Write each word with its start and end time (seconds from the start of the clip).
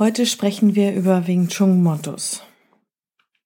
Heute 0.00 0.24
sprechen 0.24 0.74
wir 0.74 0.94
über 0.94 1.26
Wing 1.26 1.48
Chun 1.48 1.82
Mottos. 1.82 2.42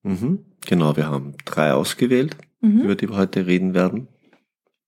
Mhm, 0.04 0.44
genau, 0.64 0.96
wir 0.96 1.08
haben 1.08 1.34
drei 1.44 1.72
ausgewählt, 1.72 2.36
mhm. 2.60 2.82
über 2.82 2.94
die 2.94 3.08
wir 3.08 3.16
heute 3.16 3.48
reden 3.48 3.74
werden. 3.74 4.06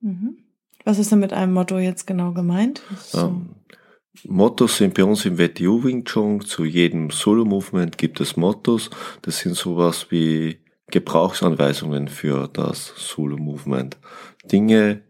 Mhm. 0.01 0.37
Was 0.85 1.01
ist 1.01 1.11
denn 1.11 1.19
mit 1.19 1.33
einem 1.33 1.53
Motto 1.53 1.77
jetzt 1.79 2.07
genau 2.07 2.33
gemeint? 2.33 2.83
So. 3.01 3.19
Ähm, 3.19 3.57
Mottos 4.29 4.77
sind 4.77 4.95
bei 4.95 5.03
uns 5.03 5.25
im 5.25 5.39
WTU 5.39 5.83
Wing 5.83 6.05
Chun. 6.05 6.41
Zu 6.41 6.65
jedem 6.65 7.11
Solo-Movement 7.11 7.99
gibt 7.99 8.21
es 8.21 8.37
Mottos. 8.37 8.89
Das 9.23 9.41
sind 9.41 9.57
sowas 9.57 10.07
wie 10.11 10.61
Gebrauchsanweisungen 10.93 12.07
für 12.07 12.47
das 12.47 12.93
Solo-Movement. 12.97 13.97
Dinge, 14.45 15.03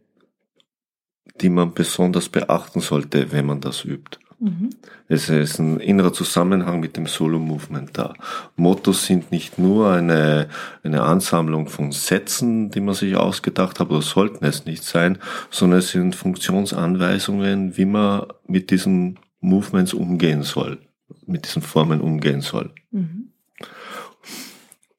die 1.38 1.50
man 1.50 1.74
besonders 1.74 2.30
beachten 2.30 2.80
sollte, 2.80 3.30
wenn 3.30 3.44
man 3.44 3.60
das 3.60 3.84
übt. 3.84 4.18
Mhm. 4.38 4.70
Es 5.08 5.28
ist 5.28 5.58
ein 5.58 5.80
innerer 5.80 6.12
Zusammenhang 6.12 6.80
mit 6.80 6.96
dem 6.96 7.06
Solo-Movement 7.06 7.96
da. 7.96 8.14
Mottos 8.56 9.06
sind 9.06 9.32
nicht 9.32 9.58
nur 9.58 9.90
eine, 9.90 10.48
eine 10.82 11.02
Ansammlung 11.02 11.68
von 11.68 11.92
Sätzen, 11.92 12.70
die 12.70 12.80
man 12.80 12.94
sich 12.94 13.16
ausgedacht 13.16 13.80
hat, 13.80 13.90
oder 13.90 14.02
sollten 14.02 14.44
es 14.44 14.66
nicht 14.66 14.84
sein, 14.84 15.18
sondern 15.50 15.78
es 15.78 15.90
sind 15.90 16.14
Funktionsanweisungen, 16.14 17.76
wie 17.76 17.86
man 17.86 18.26
mit 18.46 18.70
diesen 18.70 19.18
Movements 19.40 19.94
umgehen 19.94 20.42
soll, 20.42 20.80
mit 21.26 21.46
diesen 21.46 21.62
Formen 21.62 22.00
umgehen 22.00 22.42
soll. 22.42 22.74
Mhm. 22.90 23.32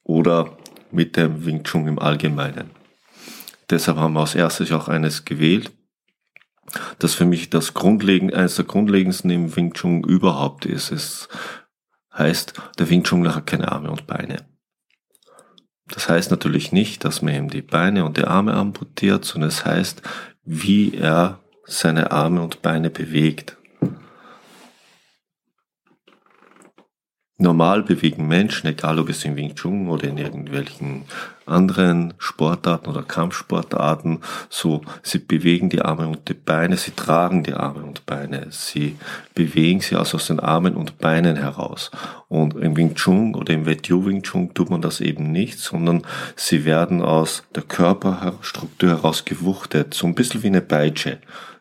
Oder 0.04 0.58
mit 0.92 1.18
dem 1.18 1.46
Wing 1.46 1.64
Chun 1.64 1.88
im 1.88 2.00
Allgemeinen. 2.00 2.72
Deshalb 3.70 3.98
haben 3.98 4.14
wir 4.14 4.22
als 4.22 4.36
erstes 4.36 4.72
auch 4.72 4.88
eines 4.88 5.26
gewählt, 5.26 5.72
das 7.00 7.14
für 7.14 7.26
mich 7.26 7.50
das 7.50 7.73
Grundlegend, 7.73 8.34
eines 8.34 8.56
der 8.56 8.66
grundlegendsten 8.66 9.30
im 9.30 9.56
Wing 9.56 9.73
Chun 9.73 10.04
überhaupt 10.04 10.66
ist. 10.66 10.92
Es 10.92 11.30
heißt, 12.14 12.54
der 12.80 12.90
Wing 12.90 13.04
Chun 13.04 13.34
hat 13.34 13.46
keine 13.46 13.72
Arme 13.72 13.92
und 13.92 14.08
Beine. 14.08 14.46
Das 15.90 16.10
heißt 16.10 16.32
natürlich 16.32 16.72
nicht, 16.72 17.06
dass 17.06 17.22
man 17.22 17.34
ihm 17.34 17.50
die 17.50 17.62
Beine 17.62 18.04
und 18.04 18.18
die 18.18 18.26
Arme 18.26 18.54
amputiert, 18.54 19.23
sondern 19.23 19.50
es 19.50 19.66
heißt, 19.66 20.02
wie 20.44 20.94
er 20.95 21.40
seine 21.66 22.12
Arme 22.12 22.42
und 22.42 22.62
Beine 22.62 22.90
bewegt. 22.90 23.58
Normal 27.40 27.84
bewegen 27.84 28.28
Menschen, 28.28 28.68
egal 28.68 28.98
ob 29.00 29.10
es 29.10 29.24
in 29.24 29.36
Wing 29.36 29.54
Chun 29.54 29.88
oder 29.90 30.08
in 30.08 30.18
irgendwelchen 30.18 31.04
anderen 31.46 32.16
Sportarten 32.18 32.90
oder 32.90 33.04
Kampfsportarten, 33.04 34.20
so, 34.50 34.82
sie 35.04 35.20
bewegen 35.20 35.70
die 35.70 35.82
Arme 35.82 36.08
und 36.08 36.28
die 36.28 36.34
Beine, 36.34 36.78
sie 36.78 36.92
tragen 36.92 37.44
die 37.44 37.54
Arme 37.54 37.84
und 37.84 38.06
Beine, 38.06 38.48
sie 38.50 38.98
bewegen 39.36 39.82
sie 39.82 39.96
also 39.96 40.18
aus 40.18 40.28
den 40.28 40.40
Armen 40.40 40.76
und 40.76 40.98
Beinen 40.98 41.36
heraus. 41.36 41.92
Und 42.28 42.56
im 42.56 42.76
Wing 42.76 42.96
Chun 42.96 43.36
oder 43.36 43.54
im 43.54 43.66
WTU 43.66 44.06
Wing 44.06 44.24
Chun 44.24 44.54
tut 44.54 44.70
man 44.70 44.82
das 44.82 45.00
eben 45.00 45.32
nicht, 45.32 45.60
sondern 45.60 46.02
sie 46.36 46.66
werden 46.66 47.02
aus 47.02 47.44
der 47.56 47.64
Körperstruktur 47.64 48.90
heraus 48.90 49.26
gewuchtet, 49.26 49.94
so 49.94 50.08
ein 50.08 50.16
bisschen 50.16 50.44
wie 50.44 50.48
eine 50.48 50.61
Peitsche. 50.61 51.20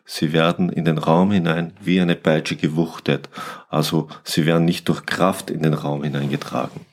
Sie 0.09 0.31
werden 0.31 0.69
in 0.69 0.85
den 0.85 0.97
Raum 0.97 1.31
hinein 1.31 1.73
wie 1.81 1.99
eine 1.99 2.15
Peitsche 2.15 2.55
gewuchtet. 2.55 3.29
Also 3.67 4.07
sie 4.23 4.45
werden 4.45 4.63
nicht 4.63 4.87
durch 4.87 5.05
Kraft 5.05 5.49
in 5.49 5.61
den 5.61 5.73
Raum 5.73 6.01
hineingetragen. 6.01 6.85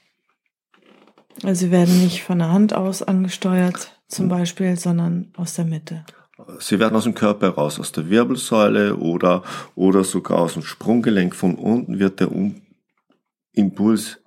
Also 1.44 1.66
sie 1.66 1.70
werden 1.70 2.02
nicht 2.02 2.25
von 2.25 2.41
der 2.41 2.50
Hand 2.50 2.75
aus 2.75 3.04
angesteuert, 3.04 4.00
zum 4.08 4.28
Beispiel, 4.28 4.76
sondern 4.76 5.32
aus 5.36 5.54
der 5.54 5.64
Mitte. 5.64 6.04
Sie 6.58 6.80
werden 6.80 6.97
aus 6.97 7.04
dem 7.04 7.14
Körper 7.14 7.47
heraus, 7.47 7.78
aus 7.78 7.92
der 7.92 8.10
Wirbelsäule 8.10 8.97
oder, 8.97 9.44
oder 9.76 10.02
sogar 10.02 10.41
aus 10.41 10.54
dem 10.54 10.62
Sprunggelenk. 10.62 11.36
Von 11.36 11.54
unten 11.54 12.00
wird 12.00 12.19
der 12.19 12.31
Impuls 13.52 14.23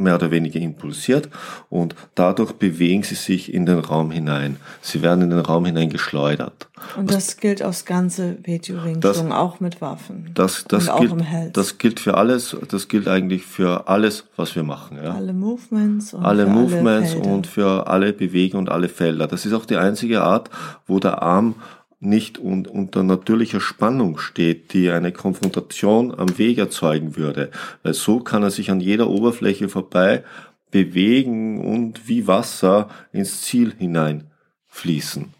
mehr 0.00 0.14
oder 0.14 0.30
weniger 0.30 0.58
impulsiert 0.58 1.28
und 1.68 1.94
dadurch 2.14 2.52
bewegen 2.52 3.02
sie 3.02 3.14
sich 3.14 3.52
in 3.52 3.66
den 3.66 3.78
Raum 3.78 4.10
hinein. 4.10 4.56
Sie 4.80 5.02
werden 5.02 5.22
in 5.22 5.30
den 5.30 5.40
Raum 5.40 5.66
hinein 5.66 5.90
geschleudert. 5.90 6.68
Und 6.96 7.10
das, 7.10 7.26
das 7.26 7.36
gilt 7.36 7.62
aufs 7.62 7.84
ganze 7.84 8.38
Chun, 8.42 9.32
auch 9.32 9.60
mit 9.60 9.80
Waffen. 9.80 10.30
Das, 10.34 10.64
das, 10.66 10.88
und 10.88 11.00
gilt, 11.00 11.12
auch 11.12 11.52
das 11.52 11.78
gilt 11.78 12.00
für 12.00 12.16
alles, 12.16 12.56
das 12.68 12.88
gilt 12.88 13.06
eigentlich 13.06 13.44
für 13.44 13.88
alles, 13.88 14.24
was 14.36 14.56
wir 14.56 14.62
machen. 14.62 14.98
Ja. 15.02 15.14
Alle 15.14 15.32
Movements 15.32 16.14
und 16.14 16.24
alle 16.24 16.46
Movements 16.46 17.12
alle 17.12 17.22
und 17.22 17.46
für 17.46 17.86
alle 17.86 18.12
Bewegungen 18.12 18.66
und 18.66 18.72
alle 18.72 18.88
Felder. 18.88 19.26
Das 19.26 19.44
ist 19.46 19.52
auch 19.52 19.66
die 19.66 19.76
einzige 19.76 20.22
Art, 20.22 20.50
wo 20.86 20.98
der 20.98 21.22
Arm 21.22 21.54
nicht 22.00 22.38
un 22.38 22.66
unter 22.66 23.02
natürlicher 23.02 23.60
Spannung 23.60 24.18
steht, 24.18 24.72
die 24.72 24.90
eine 24.90 25.12
Konfrontation 25.12 26.14
am 26.14 26.38
Weg 26.38 26.58
erzeugen 26.58 27.16
würde. 27.16 27.50
Weil 27.82 27.94
so 27.94 28.20
kann 28.20 28.42
er 28.42 28.50
sich 28.50 28.70
an 28.70 28.80
jeder 28.80 29.08
Oberfläche 29.08 29.68
vorbei 29.68 30.24
bewegen 30.70 31.60
und 31.60 32.08
wie 32.08 32.26
Wasser 32.26 32.88
ins 33.12 33.42
Ziel 33.42 33.74
hineinfließen. 33.76 35.34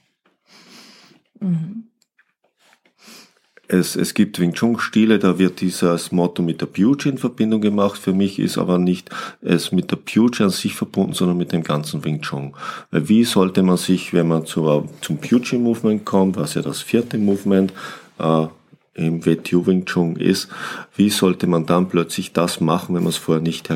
Mhm. 1.40 1.89
Es, 3.72 3.94
es 3.94 4.14
gibt 4.14 4.40
Wing 4.40 4.52
Chun 4.52 4.80
Stile, 4.80 5.20
da 5.20 5.38
wird 5.38 5.60
dieses 5.60 6.10
Motto 6.10 6.42
mit 6.42 6.60
der 6.60 6.66
Puji 6.66 7.08
in 7.08 7.18
Verbindung 7.18 7.60
gemacht. 7.60 8.00
Für 8.00 8.12
mich 8.12 8.40
ist 8.40 8.58
aber 8.58 8.78
nicht 8.78 9.10
es 9.42 9.70
mit 9.70 9.92
der 9.92 9.96
Puji 9.96 10.42
an 10.42 10.50
sich 10.50 10.74
verbunden, 10.74 11.12
sondern 11.12 11.38
mit 11.38 11.52
dem 11.52 11.62
ganzen 11.62 12.04
Wing 12.04 12.20
Chun. 12.20 12.52
Weil 12.90 13.08
wie 13.08 13.22
sollte 13.22 13.62
man 13.62 13.76
sich, 13.76 14.12
wenn 14.12 14.26
man 14.26 14.44
zur, 14.44 14.88
zum 15.02 15.18
Puji 15.18 15.56
Movement 15.56 16.04
kommt, 16.04 16.36
was 16.36 16.54
ja 16.54 16.62
das 16.62 16.82
vierte 16.82 17.16
Movement 17.16 17.72
äh, 18.18 18.46
im 18.94 19.24
WTU 19.24 19.64
Wing 19.64 19.84
Chun 19.84 20.16
ist, 20.16 20.48
wie 20.96 21.08
sollte 21.08 21.46
man 21.46 21.64
dann 21.64 21.88
plötzlich 21.88 22.32
das 22.32 22.60
machen, 22.60 22.96
wenn 22.96 23.04
man 23.04 23.10
es 23.10 23.18
vorher 23.18 23.40
nicht 23.40 23.68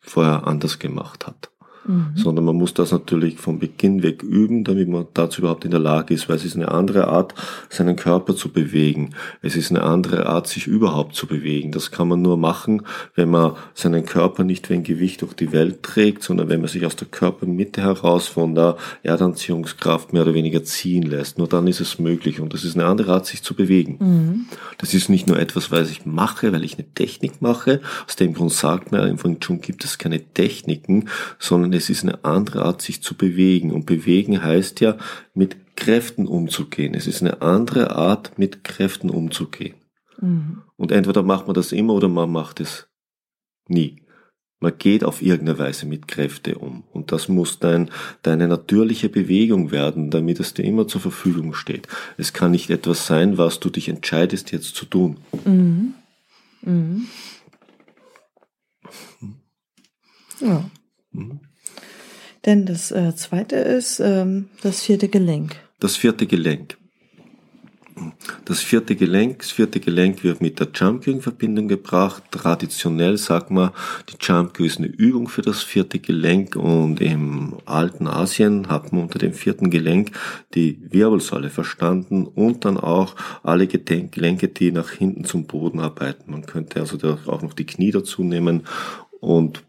vorher 0.00 0.44
anders 0.44 0.80
gemacht 0.80 1.24
hat? 1.24 1.50
Mhm. 1.86 2.12
sondern 2.14 2.44
man 2.44 2.56
muss 2.56 2.74
das 2.74 2.92
natürlich 2.92 3.38
von 3.38 3.58
Beginn 3.58 4.02
weg 4.02 4.22
üben, 4.22 4.64
damit 4.64 4.88
man 4.88 5.06
dazu 5.14 5.40
überhaupt 5.40 5.64
in 5.64 5.70
der 5.70 5.80
Lage 5.80 6.14
ist, 6.14 6.28
weil 6.28 6.36
es 6.36 6.44
ist 6.44 6.56
eine 6.56 6.70
andere 6.70 7.08
Art, 7.08 7.34
seinen 7.68 7.96
Körper 7.96 8.34
zu 8.36 8.50
bewegen. 8.50 9.10
Es 9.42 9.56
ist 9.56 9.70
eine 9.70 9.82
andere 9.82 10.26
Art, 10.26 10.46
sich 10.46 10.66
überhaupt 10.66 11.14
zu 11.14 11.26
bewegen. 11.26 11.72
Das 11.72 11.90
kann 11.90 12.08
man 12.08 12.22
nur 12.22 12.36
machen, 12.36 12.82
wenn 13.14 13.30
man 13.30 13.52
seinen 13.74 14.04
Körper 14.04 14.44
nicht 14.44 14.68
wie 14.70 14.74
ein 14.74 14.82
Gewicht 14.82 15.22
durch 15.22 15.34
die 15.34 15.52
Welt 15.52 15.82
trägt, 15.82 16.22
sondern 16.22 16.48
wenn 16.48 16.60
man 16.60 16.68
sich 16.68 16.84
aus 16.86 16.96
der 16.96 17.08
Körpermitte 17.08 17.82
heraus 17.82 18.28
von 18.28 18.54
der 18.54 18.76
Erdanziehungskraft 19.02 20.12
mehr 20.12 20.22
oder 20.22 20.34
weniger 20.34 20.64
ziehen 20.64 21.02
lässt. 21.02 21.38
Nur 21.38 21.48
dann 21.48 21.66
ist 21.66 21.80
es 21.80 21.98
möglich 21.98 22.40
und 22.40 22.54
das 22.54 22.64
ist 22.64 22.76
eine 22.76 22.86
andere 22.86 23.12
Art, 23.12 23.26
sich 23.26 23.42
zu 23.42 23.54
bewegen. 23.54 23.96
Mhm. 23.98 24.46
Das 24.78 24.94
ist 24.94 25.08
nicht 25.08 25.26
nur 25.26 25.38
etwas, 25.38 25.70
was 25.70 25.90
ich 25.90 26.06
mache, 26.06 26.52
weil 26.52 26.64
ich 26.64 26.74
eine 26.74 26.86
Technik 26.94 27.42
mache. 27.42 27.80
Aus 28.06 28.16
dem 28.16 28.34
Grund 28.34 28.52
sagt 28.52 28.92
man, 28.92 29.08
im 29.08 29.18
Feng 29.18 29.40
Chun 29.40 29.60
gibt 29.60 29.84
es 29.84 29.98
keine 29.98 30.20
Techniken, 30.20 31.08
sondern 31.38 31.72
es 31.76 31.90
ist 31.90 32.02
eine 32.02 32.24
andere 32.24 32.64
Art, 32.64 32.82
sich 32.82 33.02
zu 33.02 33.16
bewegen. 33.16 33.70
Und 33.70 33.86
bewegen 33.86 34.42
heißt 34.42 34.80
ja, 34.80 34.96
mit 35.34 35.76
Kräften 35.76 36.26
umzugehen. 36.26 36.94
Es 36.94 37.06
ist 37.06 37.22
eine 37.22 37.42
andere 37.42 37.94
Art, 37.94 38.38
mit 38.38 38.64
Kräften 38.64 39.10
umzugehen. 39.10 39.76
Mhm. 40.20 40.62
Und 40.76 40.92
entweder 40.92 41.22
macht 41.22 41.46
man 41.46 41.54
das 41.54 41.72
immer 41.72 41.94
oder 41.94 42.08
man 42.08 42.30
macht 42.30 42.60
es 42.60 42.88
nie. 43.68 44.02
Man 44.58 44.78
geht 44.78 45.04
auf 45.04 45.20
irgendeine 45.20 45.58
Weise 45.58 45.84
mit 45.84 46.08
Kräfte 46.08 46.56
um. 46.58 46.84
Und 46.92 47.12
das 47.12 47.28
muss 47.28 47.58
dein, 47.58 47.90
deine 48.22 48.48
natürliche 48.48 49.10
Bewegung 49.10 49.70
werden, 49.70 50.10
damit 50.10 50.40
es 50.40 50.54
dir 50.54 50.64
immer 50.64 50.88
zur 50.88 51.02
Verfügung 51.02 51.52
steht. 51.52 51.88
Es 52.16 52.32
kann 52.32 52.52
nicht 52.52 52.70
etwas 52.70 53.06
sein, 53.06 53.36
was 53.36 53.60
du 53.60 53.68
dich 53.68 53.88
entscheidest 53.90 54.52
jetzt 54.52 54.74
zu 54.74 54.86
tun. 54.86 55.18
Mhm. 55.44 55.94
Mhm. 56.62 57.06
Ja. 60.40 60.70
Mhm. 61.12 61.40
Denn 62.46 62.64
das 62.64 62.92
äh, 62.92 63.14
zweite 63.16 63.56
ist 63.56 64.00
ähm, 64.00 64.48
das 64.62 64.82
vierte 64.82 65.08
Gelenk. 65.08 65.56
Das 65.80 65.96
vierte 65.96 66.26
Gelenk. 66.26 66.78
Das 68.44 68.60
vierte 68.60 68.94
Gelenk, 68.94 69.38
das 69.38 69.50
vierte 69.52 69.80
Gelenk 69.80 70.22
wird 70.22 70.42
mit 70.42 70.60
der 70.60 70.68
Jump 70.74 71.06
in 71.06 71.22
Verbindung 71.22 71.66
gebracht. 71.66 72.24
Traditionell 72.30 73.16
sagt 73.16 73.50
man, 73.50 73.70
die 74.10 74.16
Jump 74.20 74.60
ist 74.60 74.76
eine 74.76 74.88
Übung 74.88 75.28
für 75.28 75.40
das 75.40 75.62
vierte 75.62 75.98
Gelenk 75.98 76.56
und 76.56 77.00
im 77.00 77.56
alten 77.64 78.06
Asien 78.06 78.68
hat 78.68 78.92
man 78.92 79.04
unter 79.04 79.18
dem 79.18 79.32
vierten 79.32 79.70
Gelenk 79.70 80.10
die 80.54 80.78
Wirbelsäule 80.90 81.48
verstanden 81.48 82.26
und 82.26 82.66
dann 82.66 82.76
auch 82.76 83.16
alle 83.42 83.66
Gelenke, 83.66 84.48
die 84.48 84.72
nach 84.72 84.90
hinten 84.90 85.24
zum 85.24 85.46
Boden 85.46 85.80
arbeiten. 85.80 86.30
Man 86.30 86.44
könnte 86.44 86.80
also 86.80 86.98
auch 87.26 87.40
noch 87.40 87.54
die 87.54 87.66
Knie 87.66 87.92
dazu 87.92 88.22
nehmen 88.22 88.66
Und, 89.20 89.62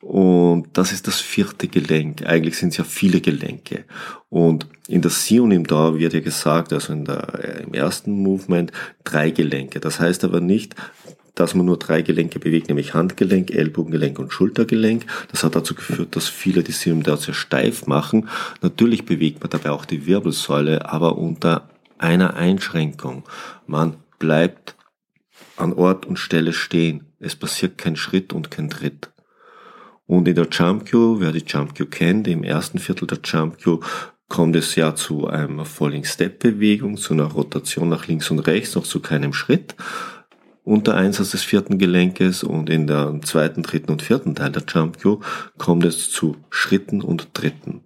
und 0.00 0.68
das 0.72 0.92
ist 0.92 1.06
das 1.06 1.20
vierte 1.20 1.68
Gelenk. 1.68 2.24
Eigentlich 2.26 2.56
sind 2.56 2.70
es 2.70 2.76
ja 2.76 2.84
viele 2.84 3.20
Gelenke. 3.20 3.84
Und 4.28 4.66
in 4.88 5.02
der 5.02 5.10
Sion 5.10 5.50
im 5.50 5.66
Dauer 5.66 5.98
wird 5.98 6.12
ja 6.12 6.20
gesagt, 6.20 6.72
also 6.72 6.92
in 6.92 7.04
der, 7.04 7.62
im 7.64 7.74
ersten 7.74 8.22
Movement, 8.22 8.72
drei 9.04 9.30
Gelenke. 9.30 9.80
Das 9.80 10.00
heißt 10.00 10.24
aber 10.24 10.40
nicht, 10.40 10.74
dass 11.34 11.54
man 11.54 11.66
nur 11.66 11.78
drei 11.78 12.02
Gelenke 12.02 12.38
bewegt, 12.38 12.68
nämlich 12.68 12.94
Handgelenk, 12.94 13.50
Ellbogengelenk 13.50 14.18
und 14.18 14.32
Schultergelenk. 14.32 15.04
Das 15.30 15.44
hat 15.44 15.54
dazu 15.54 15.74
geführt, 15.74 16.16
dass 16.16 16.28
viele 16.28 16.62
die 16.62 16.72
Sion 16.72 16.98
im 16.98 17.02
Dauer 17.02 17.18
sehr 17.18 17.34
steif 17.34 17.86
machen. 17.86 18.28
Natürlich 18.62 19.04
bewegt 19.04 19.40
man 19.42 19.50
dabei 19.50 19.70
auch 19.70 19.84
die 19.84 20.06
Wirbelsäule, 20.06 20.90
aber 20.90 21.18
unter 21.18 21.68
einer 21.98 22.34
Einschränkung. 22.34 23.24
Man 23.66 23.96
bleibt 24.18 24.76
an 25.56 25.72
Ort 25.74 26.06
und 26.06 26.18
Stelle 26.18 26.52
stehen. 26.52 27.05
Es 27.18 27.36
passiert 27.36 27.78
kein 27.78 27.96
Schritt 27.96 28.32
und 28.32 28.50
kein 28.50 28.70
Tritt. 28.70 29.10
Und 30.06 30.28
in 30.28 30.34
der 30.34 30.48
Jump 30.50 30.88
Cue, 30.88 31.20
wer 31.20 31.32
die 31.32 31.44
Jump 31.46 31.76
Cue 31.76 31.86
kennt, 31.86 32.28
im 32.28 32.44
ersten 32.44 32.78
Viertel 32.78 33.06
der 33.06 33.18
Jump 33.24 33.62
Cue 33.62 33.80
kommt 34.28 34.56
es 34.56 34.74
ja 34.76 34.94
zu 34.94 35.26
einer 35.26 35.64
Falling 35.64 36.04
Step 36.04 36.40
Bewegung, 36.40 36.96
zu 36.96 37.14
einer 37.14 37.24
Rotation 37.24 37.88
nach 37.88 38.06
links 38.06 38.30
und 38.30 38.40
rechts, 38.40 38.74
noch 38.74 38.84
zu 38.84 39.00
keinem 39.00 39.32
Schritt 39.32 39.74
unter 40.66 40.96
Einsatz 40.96 41.30
des 41.30 41.44
vierten 41.44 41.78
Gelenkes 41.78 42.42
und 42.42 42.68
in 42.68 42.88
der 42.88 43.20
zweiten, 43.22 43.62
dritten 43.62 43.92
und 43.92 44.02
vierten 44.02 44.34
Teil 44.34 44.50
der 44.50 44.64
Jump 44.66 45.00
Cue 45.00 45.20
kommt 45.58 45.84
es 45.84 46.10
zu 46.10 46.36
Schritten 46.50 47.02
und 47.02 47.32
Tritten. 47.34 47.82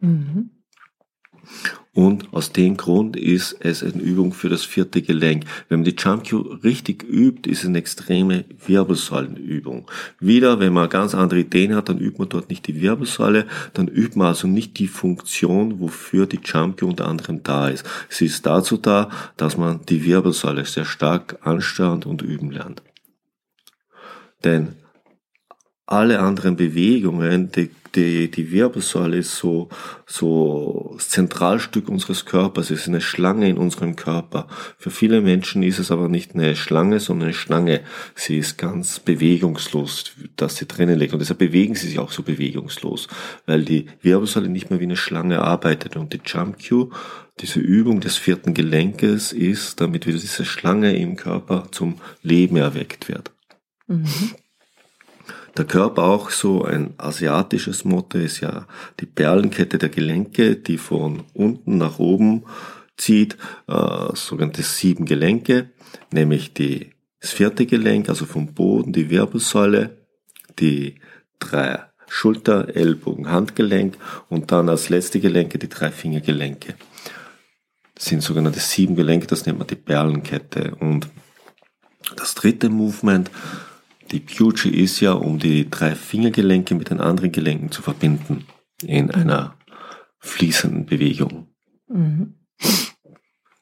Mhm. 0.00 0.50
Und 1.94 2.32
aus 2.32 2.52
dem 2.52 2.78
Grund 2.78 3.16
ist 3.16 3.54
es 3.60 3.82
eine 3.82 4.00
Übung 4.00 4.32
für 4.32 4.48
das 4.48 4.64
vierte 4.64 5.02
Gelenk. 5.02 5.44
Wenn 5.68 5.80
man 5.80 5.84
die 5.84 5.94
Jump 5.96 6.26
Cue 6.26 6.58
richtig 6.64 7.04
übt, 7.04 7.50
ist 7.50 7.60
es 7.60 7.66
eine 7.66 7.78
extreme 7.78 8.46
Wirbelsäulenübung. 8.66 9.90
Wieder, 10.18 10.58
wenn 10.58 10.72
man 10.72 10.88
ganz 10.88 11.14
andere 11.14 11.40
Ideen 11.40 11.74
hat, 11.74 11.90
dann 11.90 11.98
übt 11.98 12.18
man 12.18 12.30
dort 12.30 12.48
nicht 12.48 12.66
die 12.66 12.80
Wirbelsäule, 12.80 13.46
dann 13.74 13.88
übt 13.88 14.18
man 14.18 14.28
also 14.28 14.48
nicht 14.48 14.78
die 14.78 14.88
Funktion, 14.88 15.80
wofür 15.80 16.26
die 16.26 16.40
Jump 16.42 16.78
Cue 16.78 16.88
unter 16.88 17.06
anderem 17.06 17.42
da 17.42 17.68
ist. 17.68 17.84
Sie 18.08 18.24
ist 18.24 18.46
dazu 18.46 18.78
da, 18.78 19.10
dass 19.36 19.58
man 19.58 19.84
die 19.86 20.06
Wirbelsäule 20.06 20.64
sehr 20.64 20.86
stark 20.86 21.38
ansteuern 21.42 22.04
und 22.04 22.22
üben 22.22 22.50
lernt. 22.50 22.82
Denn 24.44 24.76
alle 25.86 26.20
anderen 26.20 26.56
Bewegungen, 26.56 27.50
die 27.52 27.70
die, 27.94 28.30
die 28.30 28.50
Wirbelsäule 28.50 29.18
ist 29.18 29.36
so, 29.36 29.68
so 30.06 30.92
das 30.96 31.10
Zentralstück 31.10 31.88
unseres 31.88 32.24
Körpers, 32.24 32.70
ist 32.70 32.88
eine 32.88 33.00
Schlange 33.00 33.48
in 33.48 33.58
unserem 33.58 33.96
Körper. 33.96 34.46
Für 34.78 34.90
viele 34.90 35.20
Menschen 35.20 35.62
ist 35.62 35.78
es 35.78 35.90
aber 35.90 36.08
nicht 36.08 36.34
eine 36.34 36.56
Schlange, 36.56 37.00
sondern 37.00 37.28
eine 37.28 37.34
Schlange. 37.34 37.80
Sie 38.14 38.38
ist 38.38 38.58
ganz 38.58 39.00
bewegungslos, 39.00 40.12
dass 40.36 40.56
sie 40.56 40.66
drinnen 40.66 40.98
liegt. 40.98 41.12
Und 41.12 41.20
deshalb 41.20 41.38
bewegen 41.38 41.74
sie 41.74 41.88
sich 41.88 41.98
auch 41.98 42.12
so 42.12 42.22
bewegungslos, 42.22 43.08
weil 43.46 43.64
die 43.64 43.86
Wirbelsäule 44.00 44.48
nicht 44.48 44.70
mehr 44.70 44.80
wie 44.80 44.84
eine 44.84 44.96
Schlange 44.96 45.42
arbeitet. 45.42 45.96
Und 45.96 46.12
die 46.12 46.20
Jump 46.24 46.56
Cue, 46.66 46.90
diese 47.40 47.60
Übung 47.60 48.00
des 48.00 48.16
vierten 48.16 48.54
Gelenkes 48.54 49.32
ist, 49.32 49.80
damit 49.80 50.06
wieder 50.06 50.18
diese 50.18 50.44
Schlange 50.44 50.96
im 50.96 51.16
Körper 51.16 51.68
zum 51.70 51.96
Leben 52.22 52.56
erweckt 52.56 53.08
wird. 53.08 53.32
Mhm. 53.86 54.06
Der 55.56 55.66
Körper 55.66 56.04
auch 56.04 56.30
so 56.30 56.64
ein 56.64 56.94
asiatisches 56.96 57.84
Motto 57.84 58.18
ist 58.18 58.40
ja 58.40 58.66
die 59.00 59.06
Perlenkette 59.06 59.76
der 59.76 59.90
Gelenke, 59.90 60.56
die 60.56 60.78
von 60.78 61.24
unten 61.34 61.76
nach 61.76 61.98
oben 61.98 62.44
zieht, 62.96 63.36
äh, 63.68 64.14
sogenannte 64.14 64.62
sieben 64.62 65.04
Gelenke, 65.04 65.70
nämlich 66.10 66.54
die, 66.54 66.92
das 67.20 67.32
vierte 67.32 67.66
Gelenk, 67.66 68.08
also 68.08 68.24
vom 68.24 68.54
Boden, 68.54 68.92
die 68.92 69.10
Wirbelsäule, 69.10 69.98
die 70.58 70.96
drei 71.38 71.80
Schulter, 72.08 72.74
Ellbogen, 72.74 73.30
Handgelenk 73.30 73.96
und 74.28 74.52
dann 74.52 74.68
als 74.68 74.88
letzte 74.88 75.20
Gelenke 75.20 75.58
die 75.58 75.68
drei 75.68 75.90
Fingergelenke. 75.90 76.74
Das 77.94 78.06
sind 78.06 78.22
sogenannte 78.22 78.60
sieben 78.60 78.96
Gelenke, 78.96 79.26
das 79.26 79.46
nennt 79.46 79.58
man 79.58 79.66
die 79.66 79.76
Perlenkette. 79.76 80.74
Und 80.80 81.08
das 82.16 82.34
dritte 82.34 82.68
Movement 82.68 83.30
die 84.12 84.20
Puji 84.20 84.70
ist 84.70 85.00
ja, 85.00 85.12
um 85.12 85.38
die 85.38 85.68
drei 85.68 85.94
Fingergelenke 85.94 86.74
mit 86.74 86.90
den 86.90 87.00
anderen 87.00 87.32
Gelenken 87.32 87.70
zu 87.70 87.82
verbinden 87.82 88.44
in 88.82 89.10
einer 89.10 89.56
fließenden 90.18 90.86
Bewegung. 90.86 91.48
Mhm. 91.88 92.34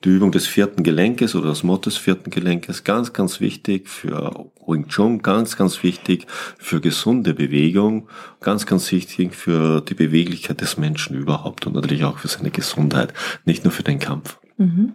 Die 0.02 0.08
Übung 0.08 0.32
des 0.32 0.46
vierten 0.46 0.82
Gelenkes 0.82 1.34
oder 1.34 1.50
das 1.50 1.62
Motto 1.62 1.90
des 1.90 1.98
vierten 1.98 2.30
Gelenkes, 2.30 2.84
ganz, 2.84 3.12
ganz 3.12 3.38
wichtig 3.40 3.86
für 3.88 4.50
Wing 4.66 4.88
Chun, 4.88 5.20
ganz, 5.20 5.58
ganz 5.58 5.82
wichtig 5.82 6.26
für 6.58 6.80
gesunde 6.80 7.34
Bewegung, 7.34 8.08
ganz, 8.40 8.64
ganz 8.64 8.90
wichtig 8.92 9.34
für 9.34 9.82
die 9.82 9.94
Beweglichkeit 9.94 10.62
des 10.62 10.78
Menschen 10.78 11.16
überhaupt 11.16 11.66
und 11.66 11.74
natürlich 11.74 12.04
auch 12.04 12.18
für 12.18 12.28
seine 12.28 12.50
Gesundheit, 12.50 13.12
nicht 13.44 13.64
nur 13.64 13.72
für 13.72 13.82
den 13.82 13.98
Kampf. 13.98 14.38
Mhm. 14.56 14.94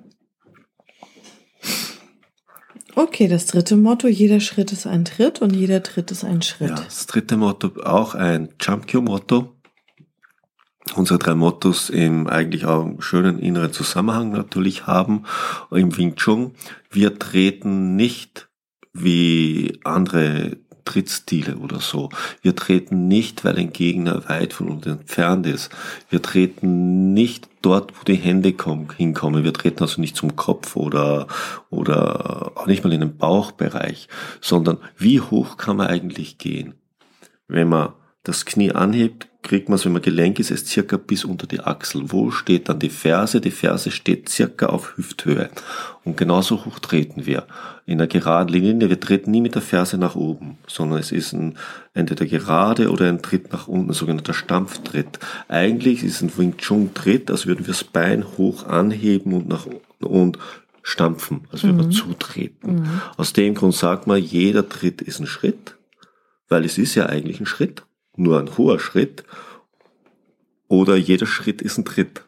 Okay, 2.95 3.27
das 3.27 3.45
dritte 3.45 3.75
Motto, 3.75 4.07
jeder 4.07 4.39
Schritt 4.39 4.71
ist 4.71 4.88
ein 4.88 5.03
Tritt 5.03 5.42
und 5.42 5.53
jeder 5.53 5.83
Tritt 5.83 6.12
ist 6.12 6.24
ein 6.24 6.42
Schritt. 6.42 6.69
Ja, 6.69 6.75
das 6.75 7.06
dritte 7.07 7.36
Motto 7.36 7.71
auch 7.83 8.15
ein 8.15 8.50
Jump 8.62 8.89
Cue 8.89 9.01
Motto. 9.01 9.56
Unsere 10.95 11.19
drei 11.19 11.36
Mottos 11.36 11.89
im 11.89 12.27
eigentlich 12.27 12.65
auch 12.65 13.01
schönen 13.01 13.39
inneren 13.39 13.74
Zusammenhang 13.74 14.31
natürlich 14.31 14.88
haben 14.88 15.24
im 15.71 15.97
Wing 15.97 16.15
Chun. 16.15 16.53
Wir 16.89 17.19
treten 17.19 17.95
nicht 17.95 18.47
wie 18.94 19.80
andere 19.83 20.57
Trittstile 20.85 21.57
oder 21.57 21.79
so. 21.81 22.09
Wir 22.41 22.55
treten 22.55 23.07
nicht, 23.07 23.43
weil 23.43 23.57
ein 23.57 23.73
Gegner 23.73 24.29
weit 24.29 24.53
von 24.53 24.69
uns 24.69 24.85
entfernt 24.85 25.45
ist. 25.47 25.69
Wir 26.09 26.21
treten 26.21 27.13
nicht 27.13 27.49
dort, 27.61 27.91
wo 27.99 28.03
die 28.03 28.15
Hände 28.15 28.53
kommen, 28.53 28.87
hinkommen. 28.95 29.43
Wir 29.43 29.53
treten 29.53 29.81
also 29.81 29.99
nicht 29.99 30.15
zum 30.15 30.35
Kopf 30.35 30.75
oder, 30.75 31.27
oder 31.69 32.51
auch 32.55 32.67
nicht 32.67 32.83
mal 32.83 32.93
in 32.93 33.01
den 33.01 33.17
Bauchbereich, 33.17 34.07
sondern 34.39 34.77
wie 34.97 35.19
hoch 35.19 35.57
kann 35.57 35.77
man 35.77 35.87
eigentlich 35.87 36.37
gehen? 36.37 36.75
Wenn 37.47 37.69
man 37.69 37.93
das 38.23 38.45
Knie 38.45 38.71
anhebt, 38.71 39.27
kriegt 39.45 39.69
man 39.69 39.77
es, 39.77 39.86
wenn 39.86 39.94
man 39.94 40.01
gelenk 40.01 40.39
ist, 40.39 40.51
es 40.51 40.65
circa 40.65 40.97
bis 40.97 41.24
unter 41.24 41.47
die 41.47 41.62
Achsel. 41.62 42.12
Wo 42.12 42.31
steht 42.31 42.68
dann 42.68 42.80
die 42.80 42.89
Ferse? 42.89 43.39
Die 43.39 43.51
Ferse 43.51 43.92
steht 43.92 44.27
circa 44.27 44.65
auf 44.65 44.97
Hüfthöhe. 44.97 45.50
Und 46.03 46.18
genauso 46.18 46.65
hoch 46.65 46.80
treten 46.80 47.25
wir. 47.25 47.45
In 47.86 48.00
einer 48.00 48.07
geraden 48.07 48.53
Linie, 48.53 48.89
wir 48.89 49.00
treten 49.00 49.31
nie 49.31 49.42
mit 49.42 49.56
der 49.56 49.62
Ferse 49.62 49.97
nach 49.97 50.15
oben, 50.15 50.58
sondern 50.67 51.00
es 51.00 51.12
ist 51.12 51.31
ein, 51.34 51.58
entweder 51.93 52.25
gerade 52.25 52.89
oder 52.89 53.08
ein 53.08 53.22
Tritt 53.22 53.53
nach 53.53 53.67
unten, 53.67 53.91
ein 53.91 53.93
sogenannter 53.93 54.34
Stampftritt. 54.34 55.19
Eigentlich 55.48 56.03
ist 56.03 56.22
ein 56.22 56.36
Wing 56.38 56.58
Chun 56.58 56.93
Tritt, 56.96 57.29
als 57.29 57.46
würden 57.46 57.65
wir 57.65 57.74
das 57.74 57.84
Bein 57.84 58.25
hoch 58.38 58.65
anheben 58.65 59.34
und 59.34 59.48
nach 59.48 59.67
und 60.00 60.39
stampfen, 60.81 61.48
als 61.51 61.63
würden 61.63 61.77
mhm. 61.77 61.81
wir 61.84 61.89
zutreten. 61.91 62.75
Mhm. 62.75 63.01
Aus 63.15 63.34
dem 63.34 63.53
Grund 63.53 63.75
sagt 63.75 64.08
man, 64.08 64.22
jeder 64.22 64.67
Tritt 64.67 65.01
ist 65.01 65.19
ein 65.19 65.27
Schritt, 65.27 65.75
weil 66.50 66.65
es 66.65 66.77
ist 66.77 66.96
ja 66.96 67.05
eigentlich 67.05 67.39
ein 67.39 67.46
Schritt 67.46 67.84
nur 68.15 68.39
ein 68.39 68.57
hoher 68.57 68.79
Schritt 68.79 69.24
oder 70.67 70.95
jeder 70.95 71.25
Schritt 71.25 71.62
ist 71.62 71.77
ein 71.77 71.86
Tritt. 71.86 72.24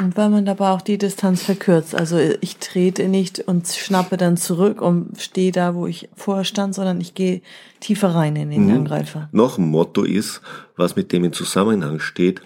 Und 0.00 0.16
weil 0.16 0.28
man 0.28 0.44
dabei 0.44 0.70
auch 0.70 0.80
die 0.80 0.98
Distanz 0.98 1.42
verkürzt. 1.42 1.94
Also 1.94 2.18
ich 2.40 2.56
trete 2.56 3.08
nicht 3.08 3.38
und 3.40 3.68
schnappe 3.68 4.16
dann 4.16 4.36
zurück 4.36 4.82
und 4.82 5.20
stehe 5.20 5.52
da, 5.52 5.76
wo 5.76 5.86
ich 5.86 6.08
vorher 6.16 6.44
stand, 6.44 6.74
sondern 6.74 7.00
ich 7.00 7.14
gehe 7.14 7.42
tiefer 7.78 8.08
rein 8.08 8.34
in 8.34 8.50
den 8.50 8.66
mhm. 8.66 8.74
Angreifer. 8.74 9.28
Noch 9.30 9.56
ein 9.56 9.70
Motto 9.70 10.02
ist, 10.02 10.40
was 10.76 10.96
mit 10.96 11.12
dem 11.12 11.24
in 11.24 11.32
Zusammenhang 11.32 12.00
steht, 12.00 12.42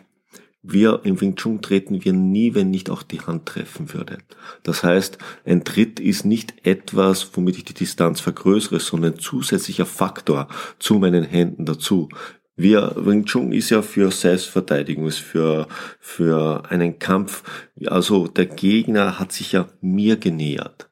wir 0.63 1.01
im 1.05 1.21
Wing 1.21 1.37
Chun 1.37 1.63
treten 1.63 2.05
wir 2.05 2.13
nie, 2.13 2.55
wenn 2.55 2.71
nicht 2.71 2.91
auch 2.91 3.03
die 3.03 3.21
Hand 3.21 3.47
treffen 3.47 3.95
würde. 3.95 4.19
Das 4.65 4.83
heißt, 4.83 5.17
ein 5.47 5.65
Tritt 5.65 6.01
ist 6.01 6.25
nicht 6.25 6.67
etwas, 6.67 7.31
womit 7.33 7.57
ich 7.57 7.65
die 7.65 7.75
Distanz 7.75 8.21
vergrößere, 8.21 8.81
sondern 8.81 9.15
ein 9.15 9.19
zusätzlicher 9.19 9.87
Faktor 9.87 10.49
zu 10.79 10.95
meinen 10.95 11.25
Händen 11.25 11.65
dazu. 11.65 12.09
Wir, 12.59 12.93
Wing 12.97 13.25
Chun 13.25 13.53
ist 13.53 13.71
ja 13.71 13.83
für 13.83 14.11
Selbstverteidigung, 14.11 15.07
ist 15.07 15.21
für, 15.21 15.69
für 16.01 16.69
einen 16.69 16.99
Kampf. 16.99 17.45
Also 17.87 18.27
der 18.27 18.47
Gegner 18.47 19.21
hat 19.21 19.31
sich 19.31 19.53
ja 19.53 19.69
mir 19.81 20.17
genähert. 20.17 20.91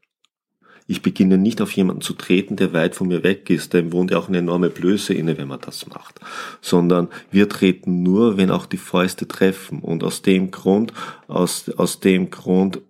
Ich 0.86 1.02
beginne 1.02 1.38
nicht 1.38 1.60
auf 1.60 1.72
jemanden 1.72 2.02
zu 2.02 2.12
treten, 2.12 2.54
der 2.54 2.72
weit 2.72 2.94
von 2.94 3.08
mir 3.08 3.24
weg 3.24 3.50
ist, 3.50 3.74
dem 3.74 3.90
wohnt 3.90 4.12
ja 4.12 4.18
auch 4.18 4.28
eine 4.28 4.38
enorme 4.38 4.70
Blöße 4.70 5.12
inne, 5.12 5.36
wenn 5.38 5.48
man 5.48 5.60
das 5.60 5.88
macht. 5.88 6.20
Sondern 6.60 7.08
wir 7.32 7.48
treten 7.48 8.04
nur, 8.04 8.36
wenn 8.36 8.52
auch 8.52 8.66
die 8.66 8.76
Fäuste 8.76 9.26
treffen. 9.26 9.80
Und 9.80 10.04
aus 10.04 10.22
dem 10.22 10.52
Grund, 10.52 10.92
aus, 11.26 11.68
aus 11.70 11.98
dem 11.98 12.30
Grund 12.30 12.80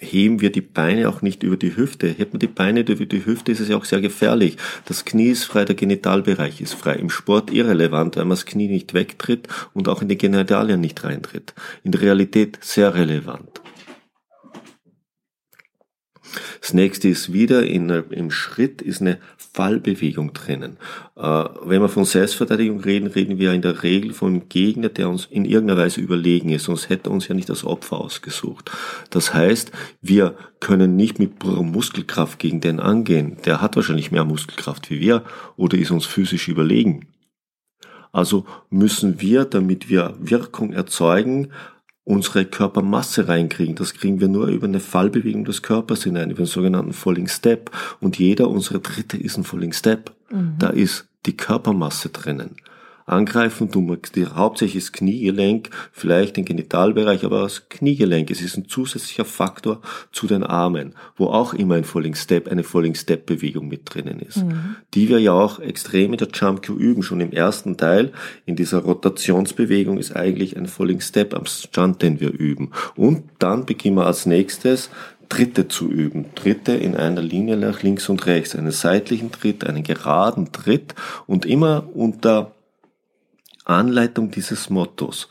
heben 0.00 0.40
wir 0.40 0.50
die 0.50 0.60
Beine 0.60 1.08
auch 1.08 1.22
nicht 1.22 1.42
über 1.42 1.56
die 1.56 1.76
Hüfte. 1.76 2.08
Hebt 2.08 2.32
man 2.32 2.40
die 2.40 2.46
Beine 2.46 2.80
über 2.80 3.06
die 3.06 3.24
Hüfte, 3.24 3.52
ist 3.52 3.60
es 3.60 3.68
ja 3.68 3.76
auch 3.76 3.84
sehr 3.84 4.00
gefährlich. 4.00 4.56
Das 4.86 5.04
Knie 5.04 5.30
ist 5.30 5.44
frei, 5.44 5.64
der 5.64 5.76
Genitalbereich 5.76 6.60
ist 6.60 6.74
frei. 6.74 6.94
Im 6.94 7.10
Sport 7.10 7.52
irrelevant, 7.52 8.16
weil 8.16 8.24
man 8.24 8.30
das 8.30 8.46
Knie 8.46 8.68
nicht 8.68 8.94
wegtritt 8.94 9.48
und 9.72 9.88
auch 9.88 10.02
in 10.02 10.08
die 10.08 10.18
Genitalien 10.18 10.80
nicht 10.80 11.04
reintritt. 11.04 11.54
In 11.84 11.92
der 11.92 12.00
Realität 12.00 12.58
sehr 12.60 12.94
relevant. 12.94 13.63
Das 16.60 16.74
nächste 16.74 17.08
ist 17.08 17.32
wieder 17.32 17.64
in, 17.64 17.88
im 17.88 18.30
Schritt 18.30 18.82
ist 18.82 19.00
eine 19.00 19.18
Fallbewegung 19.36 20.32
drinnen. 20.32 20.76
Äh, 21.16 21.44
wenn 21.64 21.80
wir 21.80 21.88
von 21.88 22.04
Selbstverteidigung 22.04 22.80
reden, 22.80 23.06
reden 23.06 23.38
wir 23.38 23.52
in 23.52 23.62
der 23.62 23.82
Regel 23.82 24.12
vom 24.12 24.48
Gegner, 24.48 24.88
der 24.88 25.08
uns 25.08 25.26
in 25.30 25.44
irgendeiner 25.44 25.80
Weise 25.80 26.00
überlegen 26.00 26.50
ist, 26.50 26.64
sonst 26.64 26.88
hätte 26.88 27.10
uns 27.10 27.28
ja 27.28 27.34
nicht 27.34 27.48
das 27.48 27.64
Opfer 27.64 28.00
ausgesucht. 28.00 28.70
Das 29.10 29.32
heißt, 29.32 29.70
wir 30.02 30.36
können 30.60 30.96
nicht 30.96 31.18
mit 31.18 31.38
purer 31.38 31.62
Muskelkraft 31.62 32.38
gegen 32.38 32.60
den 32.60 32.80
angehen. 32.80 33.36
Der 33.44 33.60
hat 33.60 33.76
wahrscheinlich 33.76 34.10
mehr 34.10 34.24
Muskelkraft 34.24 34.90
wie 34.90 35.00
wir 35.00 35.22
oder 35.56 35.78
ist 35.78 35.90
uns 35.90 36.06
physisch 36.06 36.48
überlegen. 36.48 37.06
Also 38.14 38.46
müssen 38.70 39.20
wir, 39.20 39.44
damit 39.44 39.88
wir 39.88 40.14
Wirkung 40.20 40.72
erzeugen, 40.72 41.50
unsere 42.04 42.44
Körpermasse 42.44 43.28
reinkriegen. 43.28 43.74
Das 43.74 43.94
kriegen 43.94 44.20
wir 44.20 44.28
nur 44.28 44.48
über 44.48 44.66
eine 44.66 44.80
Fallbewegung 44.80 45.44
des 45.44 45.62
Körpers 45.62 46.04
hinein, 46.04 46.30
über 46.30 46.42
den 46.42 46.46
sogenannten 46.46 46.92
Falling 46.92 47.28
Step. 47.28 47.70
Und 48.00 48.18
jeder 48.18 48.48
unserer 48.48 48.78
Dritte 48.78 49.16
ist 49.16 49.38
ein 49.38 49.44
Falling 49.44 49.72
Step. 49.72 50.12
Mhm. 50.30 50.56
Da 50.58 50.68
ist 50.68 51.06
die 51.26 51.36
Körpermasse 51.36 52.10
drinnen 52.10 52.56
angreifen 53.06 53.70
tun 53.70 53.88
wir 53.88 53.98
die, 54.14 54.26
hauptsächlich 54.26 54.84
das 54.84 54.92
Kniegelenk, 54.92 55.70
vielleicht 55.92 56.36
den 56.36 56.44
Genitalbereich, 56.44 57.24
aber 57.24 57.42
das 57.42 57.68
Kniegelenk. 57.68 58.30
Es 58.30 58.40
ist 58.40 58.56
ein 58.56 58.68
zusätzlicher 58.68 59.24
Faktor 59.24 59.80
zu 60.12 60.26
den 60.26 60.42
Armen, 60.42 60.94
wo 61.16 61.26
auch 61.26 61.54
immer 61.54 61.74
ein 61.74 61.84
Falling 61.84 62.14
Step, 62.14 62.48
eine 62.48 62.64
Falling 62.64 62.94
Step 62.94 63.26
Bewegung 63.26 63.68
mit 63.68 63.82
drinnen 63.94 64.20
ist, 64.20 64.38
mhm. 64.38 64.76
die 64.94 65.08
wir 65.08 65.18
ja 65.18 65.32
auch 65.32 65.58
extrem 65.58 66.12
in 66.12 66.18
der 66.18 66.28
Jump 66.32 66.64
Q 66.64 66.74
üben. 66.74 67.02
Schon 67.02 67.20
im 67.20 67.32
ersten 67.32 67.76
Teil 67.76 68.12
in 68.46 68.56
dieser 68.56 68.78
Rotationsbewegung 68.78 69.98
ist 69.98 70.16
eigentlich 70.16 70.56
ein 70.56 70.66
Falling 70.66 71.00
Step 71.00 71.34
am 71.34 71.46
Stunt, 71.46 72.02
den 72.02 72.20
wir 72.20 72.32
üben. 72.32 72.70
Und 72.96 73.24
dann 73.38 73.66
beginnen 73.66 73.96
wir 73.96 74.06
als 74.06 74.26
nächstes 74.26 74.90
Tritte 75.28 75.68
zu 75.68 75.90
üben. 75.90 76.26
Tritte 76.34 76.72
in 76.72 76.96
einer 76.96 77.22
Linie 77.22 77.56
nach 77.56 77.82
links 77.82 78.08
und 78.08 78.26
rechts. 78.26 78.54
Einen 78.54 78.70
seitlichen 78.70 79.32
Tritt, 79.32 79.64
einen 79.66 79.82
geraden 79.82 80.52
Tritt 80.52 80.94
und 81.26 81.46
immer 81.46 81.88
unter 81.94 82.52
Anleitung 83.64 84.30
dieses 84.30 84.70
Mottos. 84.70 85.28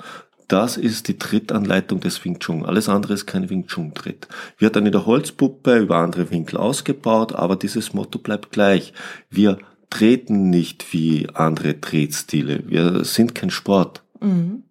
Das 0.47 0.77
ist 0.77 1.07
die 1.07 1.17
Trittanleitung 1.17 1.99
des 1.99 2.23
Wing 2.23 2.39
Chun. 2.39 2.65
Alles 2.65 2.89
andere 2.89 3.13
ist 3.13 3.25
kein 3.25 3.49
Wing 3.49 3.65
Chun 3.67 3.93
Tritt. 3.93 4.27
Wird 4.57 4.75
dann 4.75 4.85
in 4.85 4.91
der 4.91 5.05
Holzpuppe 5.05 5.79
über 5.79 5.97
andere 5.97 6.29
Winkel 6.31 6.57
ausgebaut, 6.57 7.33
aber 7.33 7.55
dieses 7.55 7.93
Motto 7.93 8.19
bleibt 8.19 8.51
gleich. 8.51 8.93
Wir 9.29 9.57
treten 9.89 10.49
nicht 10.49 10.91
wie 10.93 11.27
andere 11.33 11.79
Tretstile. 11.79 12.63
Wir 12.67 13.05
sind 13.05 13.35
kein 13.35 13.51
Sport. 13.51 14.03
Mhm. 14.19 14.63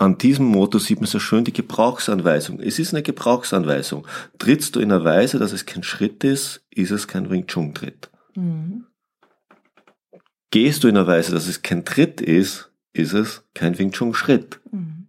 An 0.00 0.16
diesem 0.16 0.46
Motto 0.46 0.78
sieht 0.78 1.00
man 1.00 1.08
sehr 1.08 1.20
schön 1.20 1.44
die 1.44 1.52
Gebrauchsanweisung. 1.52 2.60
Es 2.60 2.78
ist 2.78 2.94
eine 2.94 3.02
Gebrauchsanweisung. 3.02 4.06
Trittst 4.38 4.76
du 4.76 4.80
in 4.80 4.92
einer 4.92 5.04
Weise, 5.04 5.38
dass 5.38 5.52
es 5.52 5.66
kein 5.66 5.82
Schritt 5.82 6.22
ist, 6.22 6.62
ist 6.70 6.92
es 6.92 7.08
kein 7.08 7.30
Wing 7.30 7.46
Chun 7.46 7.74
Tritt. 7.74 8.08
Mhm. 8.36 8.84
Gehst 10.50 10.82
du 10.82 10.88
in 10.88 10.96
einer 10.96 11.06
Weise, 11.06 11.32
dass 11.32 11.46
es 11.46 11.62
kein 11.62 11.84
Tritt 11.84 12.20
ist, 12.20 12.70
ist 12.92 13.12
es 13.12 13.44
kein 13.54 13.78
Wing 13.78 13.92
Chun 13.92 14.14
Schritt. 14.14 14.60
Mhm. 14.72 15.08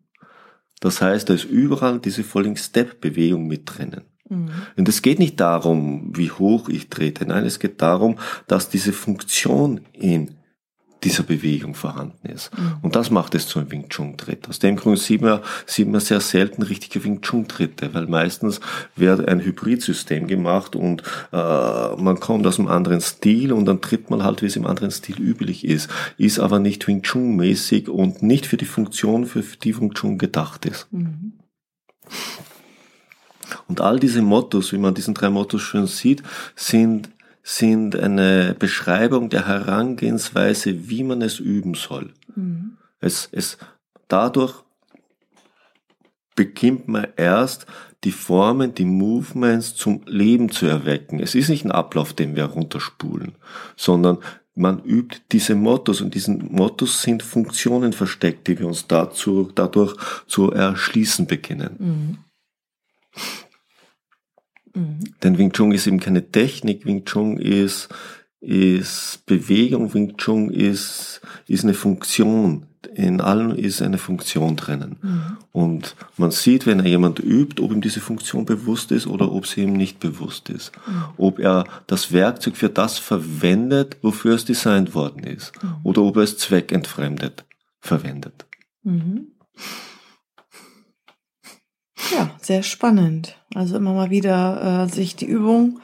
Das 0.80 1.02
heißt, 1.02 1.30
da 1.30 1.34
ist 1.34 1.46
überall 1.46 2.00
diese 2.00 2.24
Falling 2.24 2.56
Step 2.56 3.02
Bewegung 3.02 3.48
mit 3.48 3.64
drinnen. 3.66 4.04
Mhm. 4.30 4.50
Und 4.78 4.90
es 4.90 5.02
geht 5.02 5.20
nicht 5.20 5.40
darum, 5.40 6.16
wie 6.16 6.32
hoch 6.32 6.70
ich 6.70 6.90
trete. 6.90 7.26
Nein, 7.26 7.46
es 7.46 7.60
geht 7.60 7.82
darum, 7.82 8.18
dass 8.48 8.70
diese 8.70 8.94
Funktion 8.94 9.82
in 9.94 10.36
dieser 11.04 11.24
Bewegung 11.24 11.76
vorhanden 11.76 12.28
ist. 12.28 12.58
Mhm. 12.58 12.78
Und 12.82 12.96
das 12.96 13.10
macht 13.10 13.36
es 13.36 13.48
zu 13.48 13.60
einem 13.60 13.72
Wing 13.72 13.90
Chun 13.90 14.18
Tritt. 14.18 14.48
Aus 14.50 14.60
dem 14.60 14.76
Grund 14.76 15.00
sieht 15.00 15.22
man, 15.22 15.42
sieht 15.66 15.88
man 15.88 16.02
sehr 16.02 16.20
selten 16.20 16.62
richtige 16.62 17.04
Wing 17.04 17.22
Chun 17.22 17.48
Tritte, 17.48 17.94
weil 17.94 18.08
meistens 18.08 18.60
wird 18.96 19.28
ein 19.28 19.40
Hybridsystem 19.40 20.28
gemacht 20.28 20.76
und 20.76 21.04
äh, 21.32 21.36
man 21.96 22.20
kommt 22.20 22.46
aus 22.48 22.60
einem 22.60 22.68
anderen 22.68 23.02
Stil 23.02 23.54
und 23.54 23.66
dann 23.66 23.82
tritt 23.82 24.10
man 24.10 24.24
halt, 24.24 24.42
wie 24.42 24.48
es 24.48 24.56
im 24.56 24.66
anderen 24.66 24.92
Stil 24.92 25.20
üblich 25.20 25.66
ist, 25.66 25.90
ist 26.18 26.40
aber 26.40 26.60
nicht 26.60 26.88
Wing 26.88 27.02
Chun 27.02 27.36
mäßig 27.36 27.90
und 27.90 28.22
nicht 28.22 28.46
für 28.46 28.58
die 28.58 28.66
Funktion, 28.66 29.26
für 29.26 29.42
die 29.42 29.80
Wing 29.80 29.94
Chun 29.94 30.18
gedacht 30.18 30.66
ist. 30.66 30.88
Mhm. 30.92 31.34
Und 33.68 33.82
all 33.82 34.00
diese 34.00 34.22
Mottos, 34.22 34.74
wie 34.74 34.78
man 34.78 34.94
diesen 34.94 35.14
drei 35.14 35.30
Mottos 35.30 35.62
schön 35.62 35.88
sieht, 35.88 36.24
sind 36.56 37.10
sind 37.44 37.96
eine 37.96 38.56
Beschreibung 38.58 39.30
der 39.30 39.48
Herangehensweise, 39.48 40.90
wie 40.90 41.04
man 41.04 41.22
es 41.22 41.40
üben 41.40 41.74
soll. 41.74 42.14
Mhm. 42.36 42.78
Es, 43.00 43.30
es, 43.32 43.58
dadurch 44.08 44.64
beginnt 46.36 46.88
man 46.88 47.08
erst 47.18 47.66
die 48.04 48.12
Formen, 48.12 48.74
die 48.74 48.86
Movements 48.86 49.76
zum 49.76 50.02
Leben 50.06 50.50
zu 50.50 50.66
erwecken. 50.66 51.20
Es 51.20 51.36
ist 51.36 51.50
nicht 51.50 51.66
ein 51.66 51.72
Ablauf, 51.72 52.14
den 52.14 52.36
wir 52.36 52.46
runterspulen, 52.46 53.34
sondern 53.76 54.20
man 54.56 54.84
übt 54.84 55.22
diese 55.32 55.56
Mottos 55.56 56.02
und 56.02 56.16
diesen 56.16 56.52
Mottos 56.52 57.02
sind 57.02 57.24
Funktionen 57.24 57.94
versteckt, 57.94 58.48
die 58.48 58.60
wir 58.60 58.68
uns 58.68 58.88
dazu, 58.88 59.52
dadurch 59.54 59.96
zu 60.28 60.52
erschließen 60.52 61.28
beginnen. 61.28 61.76
Mhm. 61.80 62.18
Mhm. 64.74 65.00
Denn 65.24 65.38
Wing 65.38 65.52
Chun 65.52 65.72
ist 65.72 65.88
eben 65.88 66.00
keine 66.00 66.32
Technik, 66.32 66.86
Wing 66.86 67.06
Chun 67.06 67.38
ist, 67.38 67.90
ist 68.42 69.26
Bewegung, 69.26 69.94
Wing 69.94 70.18
Chun 70.18 70.50
ist, 70.50 71.22
ist 71.48 71.64
eine 71.64 71.74
Funktion. 71.74 72.66
In 72.96 73.20
allem 73.20 73.52
ist 73.56 73.82
eine 73.82 73.98
Funktion 73.98 74.56
drinnen. 74.56 74.98
Mhm. 75.02 75.38
Und 75.52 75.96
man 76.16 76.32
sieht, 76.32 76.66
wenn 76.66 76.80
er 76.80 76.86
jemand 76.86 77.20
übt, 77.20 77.62
ob 77.62 77.72
ihm 77.72 77.82
diese 77.82 78.00
Funktion 78.00 78.46
bewusst 78.46 78.94
ist 78.94 79.06
oder 79.06 79.32
ob 79.34 79.46
sie 79.46 79.64
ihm 79.64 79.74
nicht 79.74 80.00
bewusst 80.00 80.50
ist. 80.50 80.72
Mhm. 80.88 81.04
Ob 81.18 81.40
er 81.40 81.66
das 81.88 82.14
Werkzeug 82.14 82.56
für 82.56 82.70
das 82.70 82.98
verwendet, 82.98 83.98
wofür 84.02 84.36
es 84.36 84.46
designt 84.46 84.96
worden 84.96 85.24
ist. 85.24 85.52
Mhm. 85.62 85.76
Oder 85.84 86.04
ob 86.04 86.16
er 86.16 86.24
es 86.24 86.38
zweckentfremdet 86.38 87.44
verwendet. 87.82 88.46
Ja, 92.12 92.30
sehr 92.42 92.64
spannend. 92.64 93.36
Also 93.56 93.78
immer 93.78 93.94
mal 93.94 94.10
wieder 94.10 94.86
äh, 94.86 94.94
sich 94.94 95.16
die 95.16 95.26
Übung, 95.26 95.80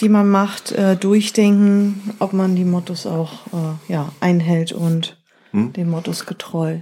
die 0.00 0.08
man 0.08 0.28
macht, 0.28 0.72
äh, 0.72 0.96
durchdenken, 0.96 2.14
ob 2.18 2.32
man 2.32 2.56
die 2.56 2.64
Mottos 2.64 3.06
auch 3.06 3.46
äh, 3.52 3.92
ja, 3.92 4.12
einhält 4.20 4.72
und 4.72 5.16
hm? 5.52 5.72
dem 5.72 5.90
Mottos 5.90 6.26
getreu 6.26 6.78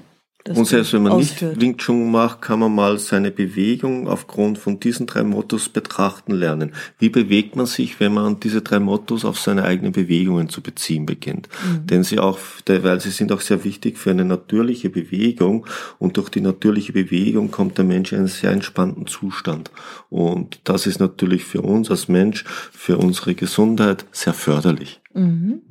und 0.48 0.66
selbst 0.66 0.92
wenn 0.92 1.04
man 1.04 1.12
ausführt. 1.12 1.52
nicht 1.52 1.62
Wing 1.62 1.76
Chun 1.78 2.10
macht, 2.10 2.42
kann 2.42 2.58
man 2.58 2.74
mal 2.74 2.98
seine 2.98 3.30
Bewegung 3.30 4.08
aufgrund 4.08 4.58
von 4.58 4.78
diesen 4.78 5.06
drei 5.06 5.22
Mottos 5.22 5.70
betrachten 5.70 6.32
lernen. 6.32 6.72
Wie 6.98 7.08
bewegt 7.08 7.56
man 7.56 7.64
sich, 7.64 7.98
wenn 7.98 8.12
man 8.12 8.40
diese 8.40 8.60
drei 8.60 8.78
Mottos 8.78 9.24
auf 9.24 9.38
seine 9.38 9.64
eigenen 9.64 9.92
Bewegungen 9.92 10.50
zu 10.50 10.60
beziehen 10.60 11.06
beginnt? 11.06 11.48
Mhm. 11.48 11.86
Denn 11.86 12.04
sie 12.04 12.18
auch, 12.18 12.38
weil 12.66 13.00
sie 13.00 13.10
sind 13.10 13.32
auch 13.32 13.40
sehr 13.40 13.64
wichtig 13.64 13.96
für 13.96 14.10
eine 14.10 14.26
natürliche 14.26 14.90
Bewegung 14.90 15.66
und 15.98 16.18
durch 16.18 16.28
die 16.28 16.42
natürliche 16.42 16.92
Bewegung 16.92 17.50
kommt 17.50 17.78
der 17.78 17.86
Mensch 17.86 18.12
in 18.12 18.18
einen 18.18 18.28
sehr 18.28 18.50
entspannten 18.50 19.06
Zustand. 19.06 19.70
Und 20.10 20.60
das 20.64 20.86
ist 20.86 21.00
natürlich 21.00 21.44
für 21.44 21.62
uns 21.62 21.90
als 21.90 22.08
Mensch, 22.08 22.44
für 22.70 22.98
unsere 22.98 23.34
Gesundheit 23.34 24.04
sehr 24.12 24.34
förderlich. 24.34 25.00
Mhm. 25.14 25.62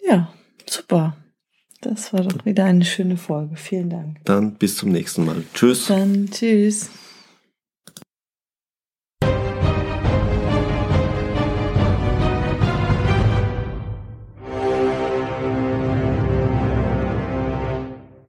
Ja, 0.00 0.32
super. 0.64 1.16
Das 1.80 2.12
war 2.12 2.22
doch 2.22 2.44
wieder 2.44 2.64
eine 2.64 2.84
schöne 2.84 3.16
Folge. 3.16 3.56
Vielen 3.56 3.90
Dank. 3.90 4.16
Dann 4.24 4.54
bis 4.54 4.76
zum 4.76 4.90
nächsten 4.90 5.24
Mal. 5.24 5.44
Tschüss. 5.54 5.86
Dann 5.86 6.28
tschüss. 6.30 6.90